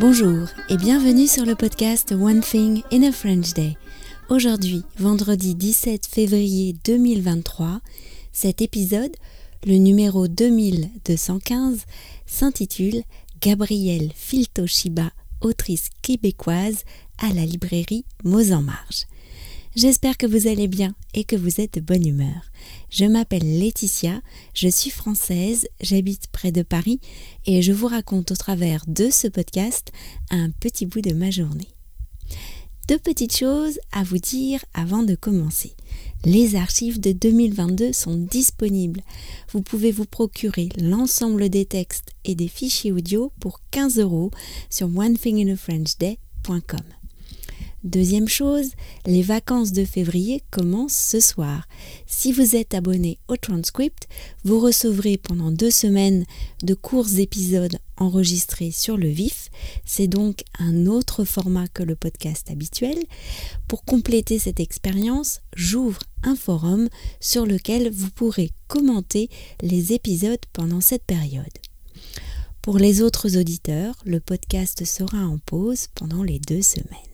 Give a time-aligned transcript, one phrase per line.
[0.00, 3.76] Bonjour et bienvenue sur le podcast One Thing in a French Day.
[4.30, 7.80] Aujourd'hui, vendredi 17 février 2023,
[8.32, 9.14] cet épisode,
[9.66, 11.84] le numéro 2215,
[12.24, 13.02] s'intitule
[13.42, 15.10] Gabrielle Filtoshiba,
[15.42, 16.84] autrice québécoise
[17.18, 19.04] à la librairie Mots en Marge.
[19.76, 22.50] J'espère que vous allez bien et que vous êtes de bonne humeur.
[22.90, 24.20] Je m'appelle Laetitia,
[24.52, 26.98] je suis française, j'habite près de Paris
[27.46, 29.92] et je vous raconte au travers de ce podcast
[30.30, 31.68] un petit bout de ma journée.
[32.88, 35.74] Deux petites choses à vous dire avant de commencer.
[36.24, 39.02] Les archives de 2022 sont disponibles.
[39.52, 44.32] Vous pouvez vous procurer l'ensemble des textes et des fichiers audio pour 15 euros
[44.68, 46.99] sur onethinginafrenchday.com.
[47.82, 48.72] Deuxième chose,
[49.06, 51.66] les vacances de février commencent ce soir.
[52.06, 54.06] Si vous êtes abonné au transcript,
[54.44, 56.26] vous recevrez pendant deux semaines
[56.62, 59.48] de courts épisodes enregistrés sur le vif.
[59.86, 62.98] C'est donc un autre format que le podcast habituel.
[63.66, 69.30] Pour compléter cette expérience, j'ouvre un forum sur lequel vous pourrez commenter
[69.62, 71.46] les épisodes pendant cette période.
[72.60, 77.09] Pour les autres auditeurs, le podcast sera en pause pendant les deux semaines.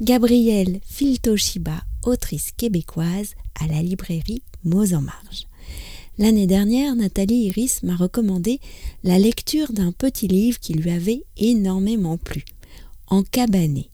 [0.00, 5.46] Gabrielle Filtoshiba, autrice québécoise à la librairie Mots en Marge.
[6.16, 8.60] L'année dernière, Nathalie Iris m'a recommandé
[9.04, 12.46] la lecture d'un petit livre qui lui avait énormément plu,
[13.08, 13.90] En cabané.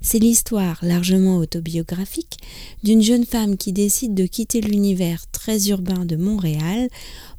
[0.00, 2.38] C'est l'histoire largement autobiographique
[2.82, 6.88] d'une jeune femme qui décide de quitter l'univers très urbain de Montréal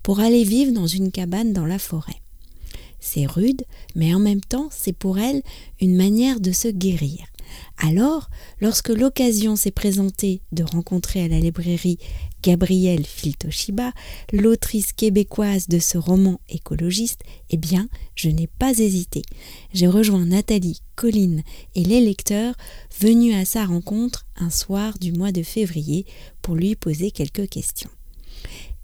[0.04, 2.23] pour aller vivre dans une cabane dans la forêt.
[3.06, 3.64] C'est rude,
[3.96, 5.44] mais en même temps, c'est pour elle
[5.82, 7.20] une manière de se guérir.
[7.78, 8.30] Alors,
[8.62, 11.98] lorsque l'occasion s'est présentée de rencontrer à la librairie
[12.42, 13.92] Gabrielle Filtoshiba,
[14.32, 19.22] l'autrice québécoise de ce roman écologiste, eh bien, je n'ai pas hésité.
[19.74, 21.44] J'ai rejoint Nathalie, Colline
[21.76, 22.56] et les lecteurs
[23.02, 26.06] venus à sa rencontre un soir du mois de février
[26.42, 27.92] pour lui poser quelques questions.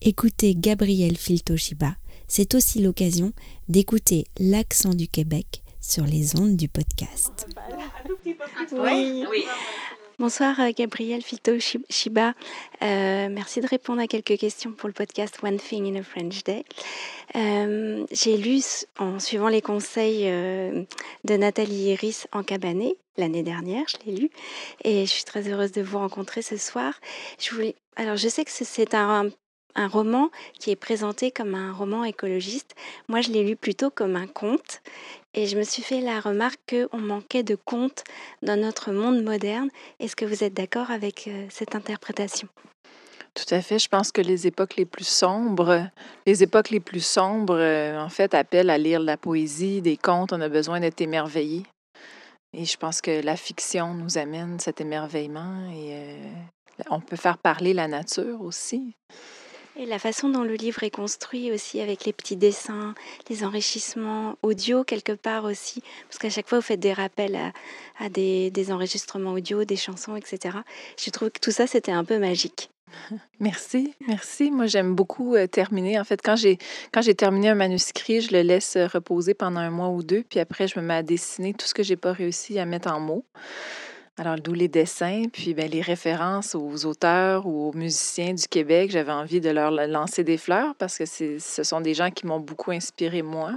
[0.01, 1.95] Écouter Gabrielle Filtoshiba,
[2.29, 3.33] c'est aussi l'occasion
[3.67, 7.47] d'écouter l'accent du Québec sur les ondes du podcast.
[8.71, 9.25] Oui.
[10.19, 11.53] Bonsoir euh, Gabrielle Fito
[11.89, 12.33] Shiba.
[12.81, 16.43] Euh, merci de répondre à quelques questions pour le podcast One Thing in a French
[16.43, 16.65] Day.
[17.35, 18.61] Euh, j'ai lu
[18.99, 24.29] en suivant les conseils de Nathalie Iris en cabané l'année dernière, je l'ai lu
[24.83, 26.93] et je suis très heureuse de vous rencontrer ce soir.
[27.39, 29.29] Je voulais, alors je sais que c'est un
[29.75, 32.75] un roman qui est présenté comme un roman écologiste.
[33.07, 34.81] Moi, je l'ai lu plutôt comme un conte.
[35.33, 36.59] Et je me suis fait la remarque
[36.91, 38.03] qu'on manquait de contes
[38.41, 39.69] dans notre monde moderne.
[39.99, 42.47] Est-ce que vous êtes d'accord avec euh, cette interprétation?
[43.35, 43.77] Tout à fait.
[43.77, 45.87] Je pense que les époques les plus sombres,
[46.25, 50.33] les époques les plus sombres, euh, en fait, appellent à lire la poésie, des contes.
[50.33, 51.63] On a besoin d'être émerveillé.
[52.53, 56.31] Et je pense que la fiction nous amène cet émerveillement et euh,
[56.89, 58.95] on peut faire parler la nature aussi.
[59.79, 62.93] Et la façon dont le livre est construit aussi, avec les petits dessins,
[63.29, 67.53] les enrichissements audio quelque part aussi, parce qu'à chaque fois vous faites des rappels
[67.97, 70.57] à, des, enregistrements audio, des chansons, etc.
[71.01, 72.71] Je trouve que tout ça, c'était un peu magique.
[73.39, 74.49] Merci, merci.
[74.49, 75.99] Moi, j'aime beaucoup euh, terminer.
[75.99, 76.57] En fait, quand j'ai
[76.91, 80.39] quand j'ai terminé un manuscrit, je le laisse reposer pendant un mois ou deux, puis
[80.39, 82.99] après, je me mets à dessiner tout ce que j'ai pas réussi à mettre en
[82.99, 83.25] mots.
[84.19, 88.91] Alors, d'où les dessins, puis ben, les références aux auteurs ou aux musiciens du Québec.
[88.91, 92.41] J'avais envie de leur lancer des fleurs parce que ce sont des gens qui m'ont
[92.41, 93.53] beaucoup inspiré, moi.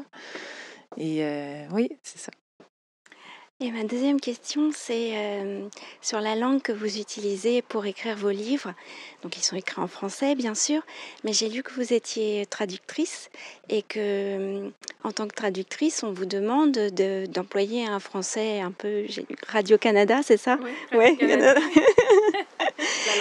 [0.97, 2.31] Et euh, oui, c'est ça.
[3.65, 5.61] Et ma deuxième question, c'est euh,
[6.01, 8.73] sur la langue que vous utilisez pour écrire vos livres.
[9.23, 10.83] Donc, ils sont écrits en français, bien sûr,
[11.23, 13.31] mais j'ai lu que vous étiez traductrice
[13.69, 14.69] et que, euh,
[15.05, 19.05] en tant que traductrice, on vous demande d'employer un français un peu.
[19.47, 20.59] Radio-Canada, c'est ça?
[20.93, 21.17] Oui.
[21.21, 21.29] la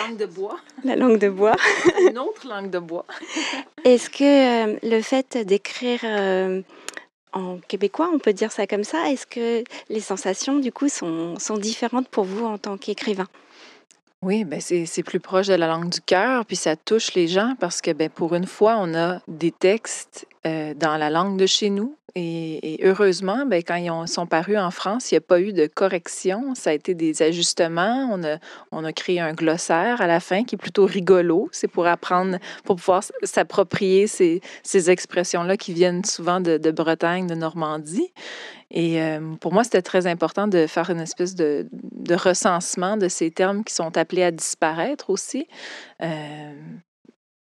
[0.03, 0.58] langue de bois.
[0.84, 1.56] La langue de bois.
[2.09, 3.06] Une autre langue de bois.
[3.85, 6.03] Est-ce que euh, le fait d'écrire
[7.33, 9.09] en québécois, on peut dire ça comme ça.
[9.09, 13.28] Est-ce que les sensations, du coup, sont, sont différentes pour vous en tant qu'écrivain?
[14.23, 17.56] Oui, ben c'est plus proche de la langue du cœur, puis ça touche les gens
[17.59, 21.47] parce que ben, pour une fois, on a des textes euh, dans la langue de
[21.47, 21.96] chez nous.
[22.14, 25.66] Et, heureusement, ben, quand ils sont parus en France, il n'y a pas eu de
[25.66, 26.53] correction.
[26.56, 28.09] Ça a été des ajustements.
[28.12, 28.38] On a,
[28.72, 31.50] on a créé un glossaire à la fin qui est plutôt rigolo.
[31.52, 37.35] C'est pour apprendre, pour pouvoir s'approprier ces, ces expressions-là qui viennent souvent de, Bretagne, de
[37.35, 38.12] Normandie.
[38.72, 41.68] Et euh, pour moi, c'était très important de faire une espèce de,
[42.12, 45.47] recensement de ces termes qui sont appelés à disparaître aussi.
[46.02, 46.53] Euh,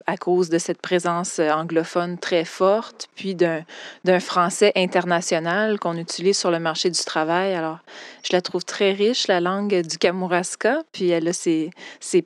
[0.07, 6.37] à cause de cette présence euh, anglophone très forte, puis d'un français international qu'on utilise
[6.37, 7.53] sur le marché du travail.
[7.53, 7.79] Alors,
[8.23, 11.71] je la trouve très riche, la langue du Kamouraska, puis elle a ses,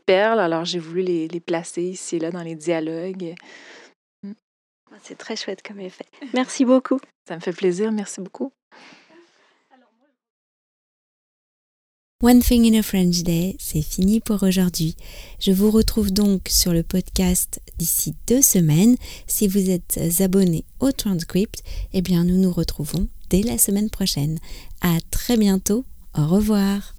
[0.05, 3.35] perles, alors j'ai voulu les, placer ici et là dans les dialogues.
[4.91, 4.95] Mm.
[5.03, 6.05] C'est très chouette comme effet.
[6.33, 6.99] Merci beaucoup.
[7.27, 8.51] Ça me fait plaisir, merci beaucoup.
[12.23, 14.95] One Thing in a French Day, c'est fini pour aujourd'hui.
[15.39, 18.95] Je vous retrouve donc sur le podcast d'ici deux semaines.
[19.27, 21.61] Si vous êtes abonné au transcript,
[21.93, 24.39] eh bien nous nous retrouvons dès la semaine prochaine.
[24.81, 25.85] À très bientôt.
[26.17, 26.94] Au revoir.